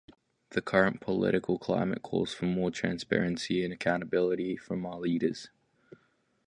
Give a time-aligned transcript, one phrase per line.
[0.49, 5.51] The current political climate calls for more transparency and accountability from our leaders.